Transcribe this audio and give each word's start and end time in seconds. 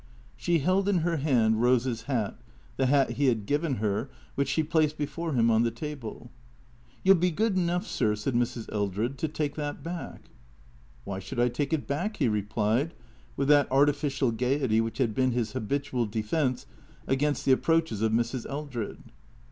She 0.35 0.57
held 0.57 0.89
in 0.89 1.01
her 1.05 1.17
hand 1.17 1.61
Rose's 1.61 2.05
hat, 2.09 2.39
the 2.75 2.87
hat 2.87 3.11
he 3.11 3.27
had 3.27 3.45
given 3.45 3.75
her, 3.75 4.09
which 4.33 4.47
she 4.47 4.63
placed 4.63 4.97
before 4.97 5.33
him 5.33 5.51
on 5.51 5.61
the 5.61 5.69
table." 5.69 6.31
You 7.03 7.11
'11 7.11 7.19
be 7.19 7.29
good 7.29 7.55
enough, 7.55 7.85
sir," 7.85 8.15
said 8.15 8.33
Mrs. 8.33 8.67
Eldred," 8.73 9.15
to 9.19 9.27
take 9.27 9.53
that 9.57 9.83
back."" 9.83 10.31
Why 11.05 11.19
should 11.19 11.39
I 11.39 11.49
take 11.49 11.71
it 11.71 11.85
back?" 11.85 12.17
he 12.17 12.27
replied, 12.27 12.95
with 13.37 13.47
that 13.49 13.71
artificial 13.71 14.31
gaiety 14.31 14.81
which 14.81 14.97
had 14.97 15.13
been 15.13 15.33
his 15.33 15.51
habitual 15.51 16.07
defence 16.07 16.65
against 17.05 17.45
the 17.45 17.51
ap 17.51 17.61
proaches 17.61 18.01
of 18.01 18.11
Mrs. 18.11 18.49
Eldred. 18.49 19.03